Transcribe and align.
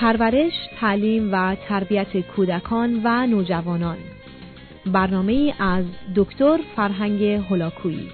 پرورش، 0.00 0.52
تعلیم 0.80 1.28
و 1.32 1.56
تربیت 1.68 2.16
کودکان 2.16 3.00
و 3.04 3.26
نوجوانان. 3.26 3.96
برنامه 4.86 5.54
از 5.58 5.84
دکتر 6.16 6.58
فرهنگ 6.76 7.22
هلاکویی 7.24 8.08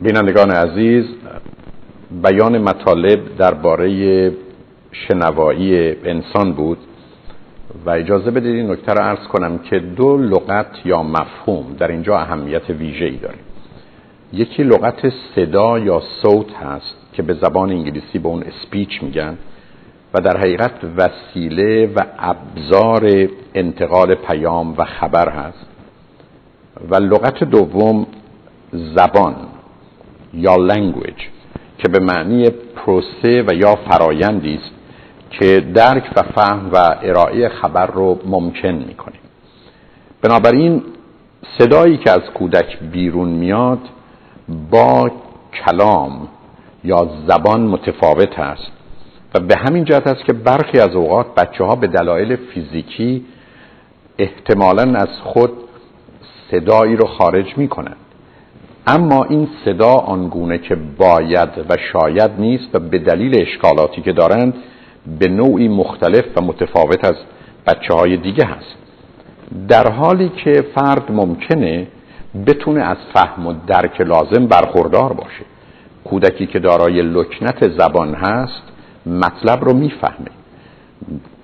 بینندگان 0.00 0.50
عزیز 0.50 1.17
بیان 2.22 2.58
مطالب 2.58 3.36
درباره 3.36 4.32
شنوایی 4.92 5.96
انسان 6.04 6.52
بود 6.52 6.78
و 7.86 7.90
اجازه 7.90 8.30
بدید 8.30 8.54
این 8.54 8.70
نکته 8.70 8.92
رو 8.92 9.02
عرض 9.02 9.26
کنم 9.26 9.58
که 9.58 9.78
دو 9.78 10.16
لغت 10.16 10.66
یا 10.84 11.02
مفهوم 11.02 11.76
در 11.78 11.88
اینجا 11.88 12.18
اهمیت 12.18 12.70
ویژه‌ای 12.70 13.16
داره. 13.16 13.38
یکی 14.32 14.62
لغت 14.62 15.12
صدا 15.34 15.78
یا 15.78 16.02
صوت 16.22 16.52
هست 16.52 16.94
که 17.12 17.22
به 17.22 17.34
زبان 17.34 17.70
انگلیسی 17.70 18.18
به 18.18 18.28
اون 18.28 18.42
اسپیچ 18.42 19.02
میگن 19.02 19.38
و 20.14 20.20
در 20.20 20.36
حقیقت 20.36 20.72
وسیله 20.96 21.86
و 21.96 22.02
ابزار 22.18 23.28
انتقال 23.54 24.14
پیام 24.14 24.74
و 24.78 24.84
خبر 24.84 25.28
هست. 25.28 25.66
و 26.90 26.96
لغت 26.96 27.44
دوم 27.44 28.06
زبان 28.72 29.36
یا 30.34 30.56
language 30.56 31.37
که 31.78 31.88
به 31.88 31.98
معنی 31.98 32.50
پروسه 32.50 33.44
و 33.46 33.54
یا 33.54 33.74
فرایندی 33.74 34.54
است 34.54 34.70
که 35.30 35.60
درک 35.60 36.12
و 36.16 36.22
فهم 36.22 36.70
و 36.72 36.76
ارائه 37.02 37.48
خبر 37.48 37.86
رو 37.86 38.18
ممکن 38.26 38.68
می‌کنه 38.68 39.16
بنابراین 40.22 40.82
صدایی 41.58 41.96
که 41.96 42.10
از 42.10 42.22
کودک 42.34 42.78
بیرون 42.78 43.28
میاد 43.28 43.78
با 44.70 45.10
کلام 45.64 46.28
یا 46.84 47.10
زبان 47.28 47.60
متفاوت 47.60 48.38
است 48.38 48.72
و 49.34 49.40
به 49.40 49.54
همین 49.58 49.84
جهت 49.84 50.06
است 50.06 50.24
که 50.24 50.32
برخی 50.32 50.78
از 50.78 50.94
اوقات 50.94 51.34
بچه 51.34 51.64
ها 51.64 51.74
به 51.74 51.86
دلایل 51.86 52.36
فیزیکی 52.36 53.24
احتمالا 54.18 54.98
از 54.98 55.08
خود 55.24 55.52
صدایی 56.50 56.96
رو 56.96 57.06
خارج 57.06 57.56
می‌کنند. 57.56 57.96
اما 58.90 59.24
این 59.24 59.48
صدا 59.64 59.92
آنگونه 59.92 60.58
که 60.58 60.76
باید 60.98 61.48
و 61.68 61.76
شاید 61.92 62.30
نیست 62.38 62.74
و 62.74 62.78
به 62.78 62.98
دلیل 62.98 63.42
اشکالاتی 63.42 64.02
که 64.02 64.12
دارند 64.12 64.54
به 65.18 65.28
نوعی 65.28 65.68
مختلف 65.68 66.24
و 66.36 66.40
متفاوت 66.40 67.04
از 67.04 67.14
بچه 67.66 67.94
های 67.94 68.16
دیگه 68.16 68.44
هست. 68.44 68.76
در 69.68 69.92
حالی 69.92 70.28
که 70.44 70.64
فرد 70.74 71.12
ممکنه 71.12 71.86
بتونه 72.46 72.82
از 72.82 72.96
فهم 73.14 73.46
و 73.46 73.54
درک 73.66 74.00
لازم 74.00 74.46
برخوردار 74.46 75.12
باشه. 75.12 75.44
کودکی 76.04 76.46
که 76.46 76.58
دارای 76.58 77.02
لکنت 77.02 77.68
زبان 77.78 78.14
هست 78.14 78.62
مطلب 79.06 79.64
رو 79.64 79.74
می‌فهمه. 79.74 80.30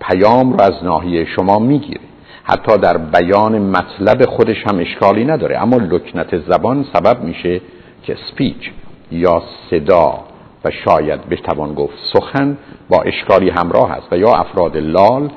پیام 0.01 0.53
رو 0.53 0.63
از 0.63 0.85
ناحیه 0.85 1.25
شما 1.25 1.59
می‌گیره. 1.59 2.01
حتی 2.45 2.79
در 2.79 2.97
بیان 2.97 3.59
مطلب 3.59 4.25
خودش 4.25 4.57
هم 4.67 4.79
اشکالی 4.79 5.25
نداره. 5.25 5.63
اما 5.63 5.77
لکنت 5.77 6.39
زبان 6.39 6.85
سبب 6.93 7.23
میشه 7.23 7.61
که 8.03 8.17
سپیچ 8.31 8.71
یا 9.13 9.43
صدا 9.71 10.21
و 10.65 10.71
شاید 10.71 11.29
بتوان 11.29 11.75
گفت 11.75 11.95
سخن 12.13 12.59
با 12.89 13.03
اشکالی 13.03 13.51
همراه 13.51 13.93
است 13.93 14.13
و 14.13 14.17
یا 14.17 14.33
افراد 14.33 14.77
لال 14.77 15.31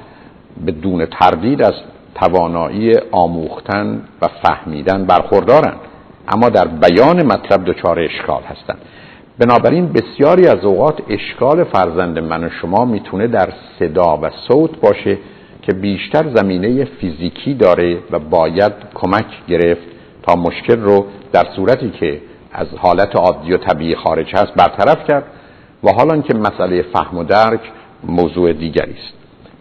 بدون 0.67 1.05
تردید 1.05 1.61
از 1.61 1.73
توانایی 2.15 2.93
آموختن 3.11 4.01
و 4.21 4.27
فهمیدن 4.27 5.05
برخوردارند. 5.05 5.79
اما 6.27 6.49
در 6.49 6.67
بیان 6.67 7.23
مطلب 7.23 7.65
دچار 7.65 7.99
اشکال 7.99 8.43
هستند. 8.43 8.81
بنابراین 9.39 9.93
بسیاری 9.93 10.47
از 10.47 10.65
اوقات 10.65 10.99
اشکال 11.09 11.63
فرزند 11.63 12.19
من 12.19 12.43
و 12.43 12.49
شما 12.61 12.85
می‌تونه 12.85 13.27
در 13.27 13.49
صدا 13.79 14.19
و 14.21 14.29
صوت 14.47 14.79
باشه 14.81 15.17
که 15.67 15.73
بیشتر 15.73 16.35
زمینه 16.35 16.85
فیزیکی 16.85 17.53
داره 17.53 17.97
و 18.11 18.19
باید 18.19 18.73
کمک 18.93 19.25
گرفت 19.47 19.87
تا 20.23 20.35
مشکل 20.35 20.81
رو 20.81 21.05
در 21.31 21.45
صورتی 21.55 21.89
که 21.89 22.21
از 22.51 22.67
حالت 22.77 23.15
عادی 23.15 23.53
و 23.53 23.57
طبیعی 23.57 23.95
خارج 23.95 24.35
هست 24.35 24.53
برطرف 24.55 25.07
کرد 25.07 25.23
و 25.83 25.91
حالا 25.91 26.21
که 26.21 26.33
مسئله 26.33 26.81
فهم 26.81 27.17
و 27.17 27.23
درک 27.23 27.59
موضوع 28.03 28.53
دیگری 28.53 28.91
است. 28.91 29.13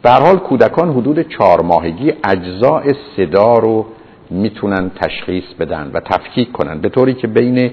در 0.02 0.20
حال 0.20 0.36
کودکان 0.36 0.90
حدود 0.90 1.28
چهار 1.28 1.60
ماهگی 1.62 2.12
اجزاء 2.24 2.82
صدا 3.16 3.58
رو 3.58 3.86
می‌تونن 4.30 4.90
تشخیص 4.90 5.44
بدن 5.60 5.90
و 5.94 6.00
تفکیک 6.00 6.52
کنن 6.52 6.78
به 6.78 6.88
طوری 6.88 7.14
که 7.14 7.26
بین 7.26 7.70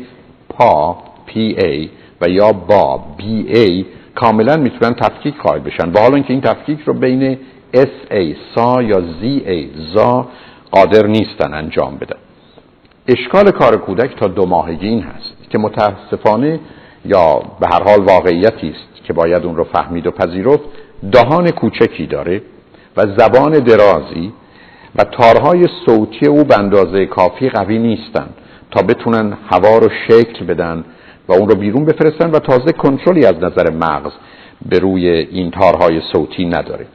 پا 0.49 0.97
پی 1.25 1.55
ای 1.59 1.89
و 2.21 2.29
یا 2.29 2.51
با 2.51 3.03
بی 3.17 3.47
ای 3.47 3.85
کاملا 4.15 4.57
می‌تونن 4.57 4.93
تفکیک 4.93 5.37
قائل 5.37 5.59
بشن. 5.59 5.91
و 5.91 5.99
حالا 5.99 6.19
که 6.19 6.33
این 6.33 6.41
تفکیک 6.41 6.79
رو 6.85 6.93
بین 6.93 7.37
ای 7.73 8.35
سا 8.55 8.81
یا 8.81 9.03
ای 9.21 9.69
زا 9.93 10.27
قادر 10.71 11.07
نیستن 11.07 11.53
انجام 11.53 11.95
بدن 11.95 12.19
اشکال 13.07 13.51
کار 13.51 13.77
کودک 13.77 14.15
تا 14.19 14.27
دو 14.27 14.45
ماهگی 14.45 14.87
این 14.87 15.01
هست 15.01 15.49
که 15.49 15.57
متاسفانه 15.57 16.59
یا 17.05 17.41
به 17.59 17.67
هر 17.67 17.83
حال 17.83 18.01
واقعیتی 18.03 18.69
است 18.69 19.03
که 19.03 19.13
باید 19.13 19.45
اون 19.45 19.55
رو 19.55 19.63
فهمید 19.63 20.07
و 20.07 20.11
پذیرفت 20.11 20.63
دهان 21.11 21.49
کوچکی 21.49 22.05
داره 22.05 22.41
و 22.97 23.01
زبان 23.17 23.51
درازی 23.51 24.33
و 24.95 25.03
تارهای 25.03 25.67
صوتی 25.85 26.27
او 26.27 26.43
به 26.43 26.57
اندازه 26.57 27.05
کافی 27.05 27.49
قوی 27.49 27.79
نیستن 27.79 28.29
تا 28.71 28.81
بتونن 28.81 29.37
هوا 29.51 29.77
رو 29.77 29.89
شکل 30.07 30.45
بدن 30.45 30.83
و 31.27 31.33
اون 31.33 31.49
رو 31.49 31.55
بیرون 31.55 31.85
بفرستن 31.85 32.31
و 32.31 32.39
تازه 32.39 32.71
کنترلی 32.71 33.25
از 33.25 33.35
نظر 33.35 33.69
مغز 33.69 34.11
به 34.69 34.79
روی 34.79 35.07
این 35.07 35.51
تارهای 35.51 36.01
صوتی 36.13 36.45
نداره. 36.45 36.85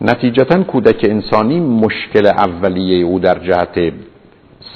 نتیجتا 0.00 0.62
کودک 0.62 1.06
انسانی 1.08 1.60
مشکل 1.60 2.26
اولیه 2.26 3.04
او 3.04 3.18
در 3.18 3.38
جهت 3.38 3.92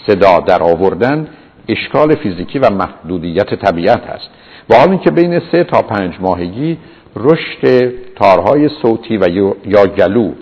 صدا 0.07 0.41
در 0.41 0.63
آوردن 0.63 1.29
اشکال 1.69 2.15
فیزیکی 2.15 2.59
و 2.59 2.71
محدودیت 2.71 3.55
طبیعت 3.55 4.03
است. 4.03 4.29
و 4.71 4.75
حال 4.75 4.89
اینکه 4.89 5.11
بین 5.11 5.43
سه 5.53 5.65
تا 5.65 5.83
پنج 5.83 6.15
ماهگی 6.21 6.79
رشد 7.17 7.93
تارهای 8.17 8.69
صوتی 8.83 9.17
و 9.17 9.29
یا 9.67 9.87
گلو 9.87 10.33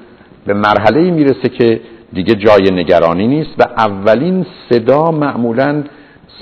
به 0.46 0.54
مرحله 0.54 1.10
می‌رسه 1.10 1.48
که 1.48 1.80
دیگه 2.12 2.34
جای 2.34 2.70
نگرانی 2.70 3.26
نیست 3.26 3.50
و 3.58 3.62
اولین 3.62 4.46
صدا 4.70 5.10
معمولا 5.10 5.84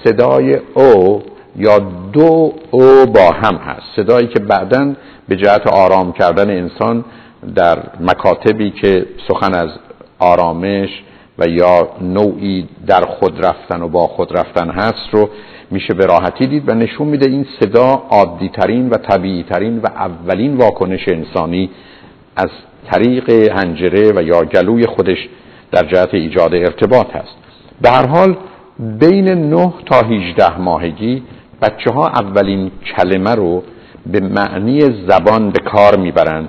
صدای 0.04 0.56
او 0.74 1.22
یا 1.56 1.78
دو 2.12 2.52
او 2.70 3.06
با 3.06 3.30
هم 3.42 3.54
هست. 3.54 3.86
صدایی 3.96 4.26
که 4.26 4.38
بعدا 4.38 4.92
به 5.28 5.36
جهت 5.36 5.66
آرام 5.66 6.12
کردن 6.12 6.50
انسان 6.50 7.04
در 7.54 7.78
مکاتبی 8.00 8.70
که 8.70 9.06
سخن 9.28 9.54
از 9.54 9.68
آرامش 10.18 10.88
و 11.38 11.48
یا 11.48 11.88
نوعی 12.00 12.68
در 12.86 13.00
خود 13.00 13.46
رفتن 13.46 13.82
و 13.82 13.88
با 13.88 14.06
خود 14.06 14.38
رفتن 14.38 14.70
هست 14.70 15.08
رو 15.12 15.28
میشه 15.70 15.94
به 15.94 16.06
راحتی 16.06 16.46
دید 16.46 16.68
و 16.68 16.74
نشون 16.74 17.08
میده 17.08 17.30
این 17.30 17.46
صدا 17.60 18.02
عادی 18.10 18.48
ترین 18.48 18.90
و 18.90 18.96
طبیعی 18.96 19.42
ترین 19.42 19.78
و 19.78 19.86
اولین 19.86 20.56
واکنش 20.56 21.08
انسانی 21.08 21.70
از 22.36 22.50
طریق 22.90 23.30
هنجره 23.30 24.12
و 24.16 24.22
یا 24.22 24.44
گلوی 24.44 24.86
خودش 24.86 25.28
در 25.72 25.84
جهت 25.84 26.14
ایجاد 26.14 26.54
ارتباط 26.54 27.16
هست. 27.16 27.36
به 27.80 27.90
هر 27.90 28.06
حال 28.06 28.36
بین 28.78 29.28
9 29.28 29.72
تا 29.86 30.00
18 30.00 30.58
ماهگی 30.60 31.22
بچه 31.62 31.90
ها 31.90 32.06
اولین 32.06 32.70
کلمه 32.96 33.34
رو 33.34 33.62
به 34.06 34.20
معنی 34.20 34.80
زبان 34.80 35.50
به 35.50 35.58
کار 35.58 35.96
می‌برند 35.96 36.48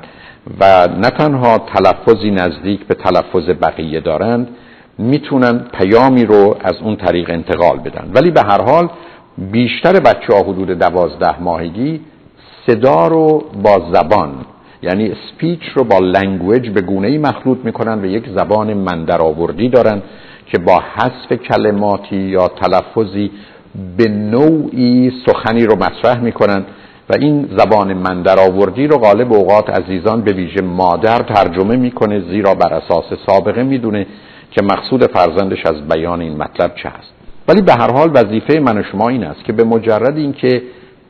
و 0.60 0.88
نه 0.88 1.10
تنها 1.10 1.58
تلفظی 1.58 2.32
نزدیک 2.32 2.86
به 2.86 2.94
تلفظ 2.94 3.50
بقیه 3.62 4.00
دارند 4.00 4.48
می‌تونن 4.98 5.66
پیامی 5.74 6.26
رو 6.26 6.58
از 6.62 6.76
اون 6.84 6.96
طریق 6.96 7.30
انتقال 7.30 7.78
بدن. 7.78 8.12
ولی 8.14 8.32
به 8.32 8.42
هر 8.42 8.62
حال 8.62 8.90
بیشتر 9.38 10.00
بچه 10.00 10.34
ها 10.34 10.40
حدود 10.40 10.72
دوازده 10.72 11.42
ماهگی 11.42 12.02
صدا 12.68 13.08
رو 13.08 13.44
با 13.64 13.92
زبان 13.94 14.32
یعنی 14.84 15.14
speech 15.30 15.62
رو 15.76 15.84
با 15.84 16.00
language 16.00 16.70
به 16.70 16.82
گونه 16.82 17.08
ای 17.08 17.18
مخلوط 17.18 17.58
می‌کنن 17.64 18.02
و 18.02 18.06
یک 18.06 18.30
زبان 18.30 18.74
مندرآوردی 18.74 19.70
دارن 19.70 20.02
که 20.46 20.60
با 20.60 20.84
حذف 20.96 21.34
کلماتی 21.42 22.16
یا 22.16 22.48
تلفظی 22.48 23.32
به 23.98 24.10
نوعی 24.10 25.12
سخنی 25.26 25.66
رو 25.66 25.76
مطرح 25.76 26.20
می‌کنن. 26.24 26.66
و 27.10 27.14
این 27.20 27.50
زبان 27.58 27.94
من 27.94 28.28
آوردی 28.28 28.88
رو 28.88 28.98
غالب 28.98 29.34
اوقات 29.34 29.70
عزیزان 29.70 30.22
به 30.22 30.34
ویژه 30.34 30.62
مادر 30.62 31.18
ترجمه 31.20 31.76
می‌کنه 31.76 32.20
زیرا 32.20 32.54
بر 32.54 32.74
اساس 32.74 33.06
سابقه 33.28 33.64
می‌دونه 33.64 34.08
که 34.52 34.62
مقصود 34.64 35.12
فرزندش 35.12 35.66
از 35.66 35.88
بیان 35.88 36.22
این 36.22 36.38
مطلب 36.38 36.76
چه 36.76 36.90
هست 36.90 37.14
ولی 37.48 37.62
به 37.62 37.74
هر 37.74 37.92
حال 37.92 38.12
وظیفه 38.14 38.60
من 38.60 38.78
و 38.78 38.84
شما 38.84 39.10
این 39.10 39.24
است 39.24 39.44
که 39.44 39.54
به 39.54 39.64
مجرد 39.64 40.18
اینکه 40.18 40.62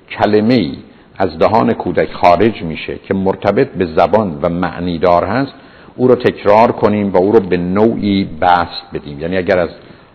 کلمه 0.09 0.53
ای 0.53 0.77
از 1.17 1.37
دهان 1.39 1.73
کودک 1.73 2.13
خارج 2.13 2.61
میشه 2.63 2.95
که 3.07 3.13
مرتبط 3.13 3.67
به 3.67 3.85
زبان 3.85 4.39
و 4.41 4.49
معنیدار 4.49 5.25
هست 5.25 5.53
او 5.95 6.07
رو 6.07 6.15
تکرار 6.15 6.71
کنیم 6.71 7.13
و 7.13 7.17
او 7.17 7.31
رو 7.31 7.39
به 7.39 7.57
نوعی 7.57 8.29
بست 8.41 8.83
بدیم. 8.93 9.19
یعنی 9.19 9.37
اگر 9.37 9.59
از 9.59 9.69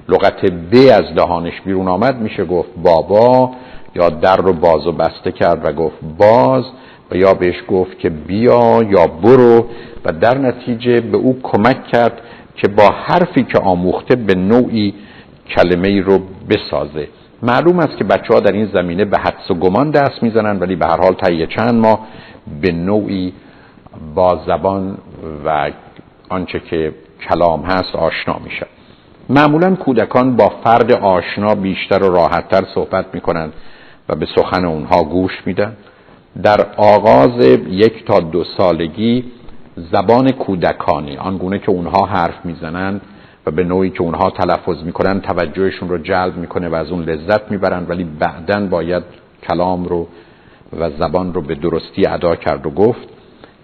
لغت 0.09 0.45
ب 0.45 0.75
از 0.75 1.15
دهانش 1.17 1.61
بیرون 1.65 1.89
آمد 1.89 2.21
میشه 2.21 2.45
گفت 2.45 2.69
بابا 2.83 3.51
یا 3.95 4.09
در 4.09 4.37
رو 4.37 4.53
باز 4.53 4.87
و 4.87 4.93
بسته 4.93 5.33
کرد 5.33 5.65
و 5.65 5.73
گفت 5.73 5.97
باز 6.19 6.65
و 7.11 7.17
یا 7.17 7.35
بهش 7.35 7.63
گفت 7.69 7.99
که 7.99 8.11
بیا 8.11 8.83
یا 8.83 9.07
برو 9.07 9.67
و 10.05 10.13
در 10.13 10.39
نتیجه 10.39 11.01
به 11.01 11.17
او 11.17 11.41
کمک 11.43 11.87
کرد 11.87 12.21
که 12.57 12.69
با 12.69 12.91
حرفی 13.07 13.43
که 13.43 13.59
آموخته 13.59 14.17
به 14.17 14.35
نوعی 14.35 14.95
کلمه 15.57 15.89
ای 15.89 16.01
رو 16.01 16.19
بسازه. 16.51 17.09
معلوم 17.43 17.79
است 17.79 17.97
که 17.97 18.05
بچه 18.05 18.35
ها 18.35 18.41
در 18.41 18.53
این 18.53 18.67
زمینه 18.67 19.05
به 19.05 19.19
حدس 19.19 19.51
و 19.51 19.55
گمان 19.55 19.91
دست 19.91 20.23
می‌زنن 20.23 20.59
ولی 20.59 20.77
به 20.77 20.87
هر 20.87 21.01
حال 21.01 21.15
طی 21.15 21.47
چند 21.47 21.75
ماه 21.75 22.07
به 22.61 22.73
نوعی 22.73 23.33
با 24.15 24.41
زبان 24.47 24.99
و 25.45 25.71
آنچه 26.29 26.61
که 26.61 26.93
کلام 27.29 27.63
هست 27.63 27.95
آشنا 27.95 28.37
میشن. 28.45 28.67
معمولا 29.29 29.75
کودکان 29.75 30.37
با 30.37 30.53
فرد 30.65 30.93
آشنا 30.93 31.55
بیشتر 31.55 32.03
و 32.03 32.15
راحتتر 32.15 32.65
صحبت 32.75 33.07
می‌کنن 33.15 33.53
و 34.09 34.15
به 34.15 34.27
سخن 34.37 34.65
اونها 34.65 35.03
گوش 35.03 35.33
میدن. 35.47 35.77
در 36.43 36.67
آغاز 36.77 37.47
یک 37.69 38.05
تا 38.05 38.21
دو 38.21 38.45
سالگی 38.57 39.25
زبان 39.77 40.31
کودکانی 40.31 41.17
آنگونه 41.17 41.59
که 41.59 41.71
اونها 41.71 42.07
حرف 42.07 42.45
می‌زنند 42.45 43.01
و 43.47 43.51
به 43.51 43.65
نوعی 43.65 43.91
که 43.91 44.03
اونها 44.03 44.31
تلفظ 44.31 44.83
می‌کنن 44.85 45.21
توجهشون 45.21 45.89
رو 45.89 45.99
جلب 45.99 46.37
می‌کنه 46.37 46.69
و 46.69 46.75
از 46.75 46.91
اون 46.91 47.03
لذت 47.03 47.51
می‌برن 47.51 47.87
ولی 47.89 48.05
بعدا 48.05 48.67
باید 48.67 49.03
کلام 49.49 49.85
رو 49.85 50.09
و 50.81 50.91
زبان 50.91 51.35
رو 51.35 51.41
به 51.41 51.55
درستی 51.55 52.07
ادا 52.07 52.37
کرد 52.37 52.67
و 52.67 52.71
گفت. 52.71 53.09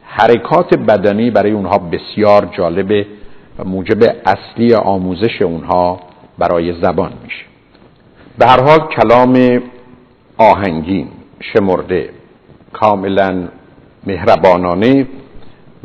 حرکات 0.02 0.74
بدنی 0.74 1.30
برای 1.30 1.52
اونها 1.52 1.78
بسیار 1.78 2.48
جالبه 2.52 3.06
و 3.58 3.64
موجب 3.64 4.02
اصلی 4.26 4.74
آموزش 4.74 5.42
اونها 5.42 6.00
برای 6.38 6.80
زبان 6.82 7.12
میشه. 7.24 7.44
به 8.38 8.46
هر 8.46 8.62
حال 8.62 8.78
کلام 8.78 9.62
آهنگین 10.40 11.08
شمرده 11.40 12.10
کاملا 12.72 13.48
مهربانانه 14.06 15.06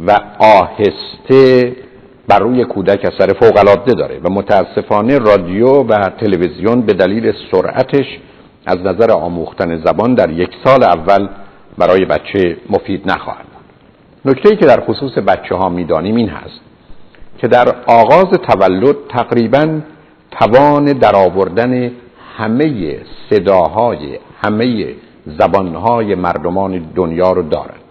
و 0.08 0.20
آهسته 0.40 1.74
بر 2.28 2.40
روی 2.40 2.66
کودک 2.66 3.06
اثر 3.06 3.34
فوق 3.34 3.58
العاده 3.58 3.94
داره 3.94 4.20
و 4.24 4.30
متاسفانه 4.30 5.18
رادیو 5.18 5.68
و 5.68 6.10
تلویزیون 6.10 6.82
به 6.82 6.94
دلیل 6.94 7.34
سرعتش 7.52 8.06
از 8.66 8.78
نظر 8.78 9.12
آموختن 9.12 9.84
زبان 9.86 10.14
در 10.14 10.30
یک 10.30 10.50
سال 10.64 10.84
اول 10.84 11.30
برای 11.78 12.06
بچه 12.06 12.58
مفید 12.70 13.12
نخواهد 13.12 13.46
بود. 13.46 13.66
نکته 14.32 14.56
که 14.56 14.66
در 14.66 14.82
خصوص 14.82 15.18
بچه 15.18 15.56
ها 15.56 15.70
می‌دانیم 15.70 16.16
این 16.16 16.30
هست 16.30 16.60
که 17.38 17.48
در 17.48 17.76
آغاز 17.88 18.26
تولد 18.26 18.96
تقریبا 19.10 19.80
توان 20.32 20.86
درآوردن 20.86 21.92
همه 22.38 22.98
صداهای 23.30 24.20
همه 24.42 24.96
زبانهای 25.40 26.16
مردمان 26.16 26.86
دنیا 26.96 27.32
رو 27.32 27.42
دارند 27.42 27.82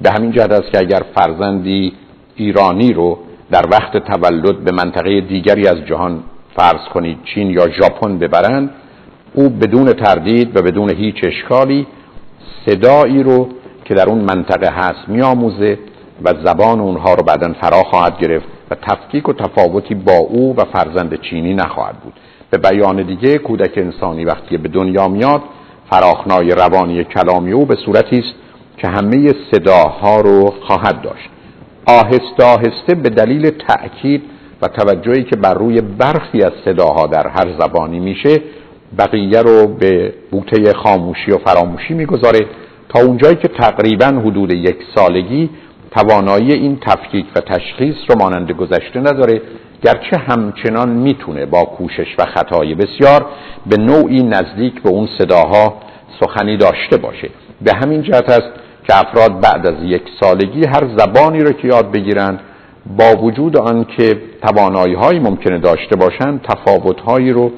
به 0.00 0.10
همین 0.10 0.32
جهت 0.32 0.50
است 0.50 0.72
که 0.72 0.78
اگر 0.78 1.02
فرزندی 1.14 1.92
ایرانی 2.36 2.92
رو 2.92 3.18
در 3.50 3.66
وقت 3.70 3.96
تولد 3.96 4.64
به 4.64 4.72
منطقه 4.72 5.20
دیگری 5.20 5.68
از 5.68 5.76
جهان 5.88 6.22
فرض 6.56 6.88
کنید 6.94 7.18
چین 7.34 7.50
یا 7.50 7.68
ژاپن 7.68 8.18
ببرند 8.18 8.70
او 9.34 9.48
بدون 9.48 9.92
تردید 9.92 10.56
و 10.56 10.62
بدون 10.62 10.90
هیچ 10.90 11.16
اشکالی 11.22 11.86
صدایی 12.66 13.22
رو 13.22 13.48
که 13.84 13.94
در 13.94 14.08
اون 14.08 14.18
منطقه 14.18 14.70
هست 14.72 15.08
میآموزه 15.08 15.78
و 16.24 16.34
زبان 16.44 16.80
اونها 16.80 17.14
رو 17.14 17.22
بعدا 17.22 17.52
فرا 17.60 17.82
خواهد 17.82 18.18
گرفت 18.18 18.46
و 18.70 18.74
تفکیک 18.74 19.28
و 19.28 19.32
تفاوتی 19.32 19.94
با 19.94 20.16
او 20.16 20.56
و 20.56 20.64
فرزند 20.64 21.20
چینی 21.20 21.54
نخواهد 21.54 21.94
بود. 21.96 22.12
به 22.50 22.58
بیان 22.58 23.02
دیگه 23.02 23.38
کودک 23.38 23.72
انسانی 23.76 24.24
وقتی 24.24 24.56
به 24.56 24.68
دنیا 24.68 25.08
میاد 25.08 25.42
فراخنای 25.90 26.50
روانی 26.50 27.04
کلامی 27.04 27.52
او 27.52 27.66
به 27.66 27.76
صورتی 27.84 28.18
است 28.18 28.34
که 28.76 28.88
همه 28.88 29.34
صداها 29.52 30.20
رو 30.20 30.54
خواهد 30.60 31.02
داشت. 31.02 31.30
آهسته 31.86 32.44
آهسته 32.44 32.94
به 32.94 33.08
دلیل 33.08 33.50
تأکید 33.50 34.22
و 34.62 34.68
توجهی 34.68 35.24
که 35.24 35.36
بر 35.36 35.54
روی 35.54 35.80
برخی 35.80 36.42
از 36.42 36.52
صداها 36.64 37.06
در 37.06 37.28
هر 37.28 37.58
زبانی 37.60 38.00
میشه 38.00 38.42
بقیه 38.98 39.42
رو 39.42 39.66
به 39.66 40.14
بوته 40.30 40.72
خاموشی 40.72 41.30
و 41.30 41.38
فراموشی 41.38 41.94
می‌گذاره 41.94 42.40
تا 42.88 43.00
اونجایی 43.00 43.36
که 43.36 43.48
تقریبا 43.48 44.06
حدود 44.06 44.52
یک 44.52 44.76
سالگی 44.94 45.50
توانایی 45.90 46.52
این 46.52 46.78
تفکیک 46.86 47.26
و 47.36 47.40
تشخیص 47.40 47.96
رو 48.08 48.18
مانند 48.18 48.52
گذشته 48.52 49.00
نداره 49.00 49.42
گرچه 49.82 50.16
همچنان 50.16 50.88
می‌تونه 50.88 51.46
با 51.46 51.64
کوشش 51.64 52.14
و 52.18 52.24
خطای 52.24 52.74
بسیار 52.74 53.26
به 53.66 53.76
نوعی 53.76 54.22
نزدیک 54.22 54.82
به 54.82 54.88
اون 54.88 55.08
صداها 55.18 55.74
سخنی 56.20 56.56
داشته 56.56 56.96
باشه. 56.96 57.30
به 57.60 57.72
همین 57.74 58.02
جهت 58.02 58.28
است 58.30 58.50
که 58.88 58.98
افراد 58.98 59.40
بعد 59.40 59.66
از 59.66 59.74
یک 59.82 60.02
سالگی 60.20 60.64
هر 60.66 60.96
زبانی 60.96 61.40
رو 61.40 61.52
که 61.52 61.68
یاد 61.68 61.92
بگیرن 61.92 62.38
با 62.98 63.16
وجود 63.16 63.56
آنکه 63.56 64.22
توانایی 64.42 64.94
هایی 64.94 65.20
ممکنه 65.20 65.58
داشته 65.58 65.96
باشند 65.96 66.42
تفاوت 66.42 67.00
هایی 67.00 67.30
رو 67.30 67.52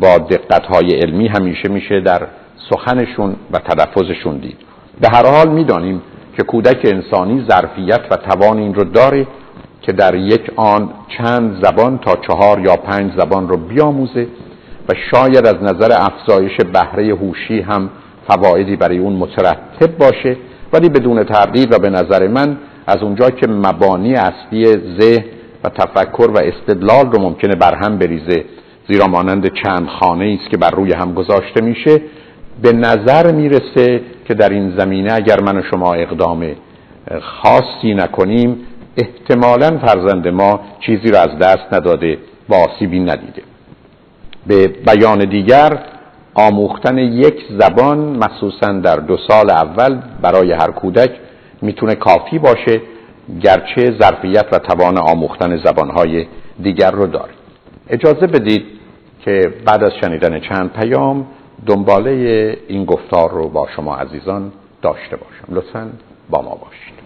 با 0.00 0.18
دقت 0.18 0.66
های 0.66 0.90
علمی 0.90 1.28
همیشه 1.28 1.68
میشه 1.68 2.00
در 2.00 2.26
سخنشون 2.70 3.36
و 3.52 3.58
تلفظشون 3.58 4.38
دید. 4.38 4.56
به 5.00 5.08
هر 5.12 5.26
حال 5.26 5.48
می‌دانیم 5.48 6.02
که 6.36 6.42
کودک 6.42 6.80
انسانی 6.84 7.46
ظرفیت 7.50 8.00
و 8.10 8.16
توان 8.16 8.58
این 8.58 8.74
رو 8.74 8.84
داره 8.84 9.26
که 9.82 9.92
در 9.92 10.14
یک 10.14 10.50
آن 10.56 10.90
چند 11.18 11.64
زبان 11.64 11.98
تا 11.98 12.16
چهار 12.28 12.60
یا 12.60 12.76
پنج 12.76 13.12
زبان 13.16 13.48
رو 13.48 13.56
بیاموزه 13.56 14.26
و 14.88 14.94
شاید 15.10 15.46
از 15.46 15.56
نظر 15.62 15.92
افزایش 15.92 16.56
بهره 16.72 17.14
هوشی 17.14 17.60
هم 17.60 17.90
فوایدی 18.28 18.76
برای 18.76 18.98
اون 18.98 19.12
مترتب 19.12 19.98
باشه 19.98 20.36
ولی 20.72 20.88
بدون 20.88 21.24
تردید 21.24 21.72
و 21.72 21.78
به 21.78 21.90
نظر 21.90 22.28
من 22.28 22.56
از 22.86 23.02
اونجا 23.02 23.30
که 23.30 23.46
مبانی 23.46 24.14
اصلی 24.14 24.66
ذهن 25.00 25.24
و 25.64 25.68
تفکر 25.68 26.30
و 26.30 26.38
استدلال 26.38 27.12
رو 27.12 27.20
ممکنه 27.20 27.54
برهم 27.54 27.98
بریزه 27.98 28.44
زیرا 28.88 29.06
مانند 29.06 29.50
چند 29.62 29.86
خانه 29.86 30.38
است 30.40 30.50
که 30.50 30.56
بر 30.56 30.70
روی 30.70 30.92
هم 30.92 31.14
گذاشته 31.14 31.60
میشه 31.60 32.02
به 32.62 32.72
نظر 32.72 33.32
می‌رسه 33.32 34.00
که 34.28 34.34
در 34.34 34.48
این 34.48 34.78
زمینه 34.78 35.12
اگر 35.12 35.40
من 35.40 35.56
و 35.56 35.62
شما 35.70 35.94
اقدام 35.94 36.46
خاصی 37.20 37.94
نکنیم 37.94 38.56
احتمالا 38.96 39.78
فرزند 39.78 40.28
ما 40.28 40.60
چیزی 40.80 41.10
را 41.10 41.20
از 41.20 41.38
دست 41.38 41.74
نداده 41.74 42.18
و 42.48 42.54
آسیبی 42.54 43.00
ندیده. 43.00 43.42
به 44.46 44.66
بیان 44.66 45.18
دیگر 45.18 45.78
آموختن 46.34 46.98
یک 46.98 47.34
زبان 47.58 47.98
مخصوصا 47.98 48.72
در 48.72 48.96
دو 48.96 49.16
سال 49.28 49.50
اول 49.50 50.00
برای 50.22 50.52
هر 50.52 50.70
کودک 50.70 51.10
می‌تونه 51.62 51.94
کافی 51.94 52.38
باشه 52.38 52.80
گرچه 53.40 53.98
ظرفیت 54.02 54.46
و 54.52 54.58
توان 54.58 54.98
آموختن 54.98 55.56
زبانهای 55.56 56.26
دیگر 56.62 56.90
رو 56.90 57.06
داره. 57.06 57.32
اجازه 57.88 58.26
بدید 58.26 58.64
که 59.24 59.54
بعد 59.66 59.84
از 59.84 59.92
شنیدن 60.04 60.40
چند 60.40 60.72
پیام 60.72 61.26
دنباله 61.66 62.10
این 62.68 62.84
گفتار 62.84 63.30
رو 63.30 63.48
با 63.48 63.68
شما 63.76 63.96
عزیزان 63.96 64.52
داشته 64.82 65.16
باشم. 65.16 65.54
لطفا 65.54 65.90
با 66.30 66.42
ما 66.42 66.54
باشید. 66.54 66.99